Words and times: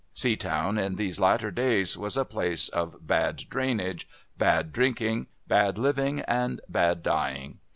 Seatown, 0.15 0.79
in 0.83 0.95
these 0.95 1.19
latter 1.19 1.51
days, 1.51 1.95
was 1.95 2.17
a 2.17 2.25
place 2.25 2.69
of 2.69 3.05
bad 3.05 3.37
drainage, 3.51 4.07
bad 4.35 4.73
drinking, 4.73 5.27
bad 5.47 5.77
living 5.77 6.21
and 6.21 6.59
bad 6.67 7.03
dying. 7.03 7.59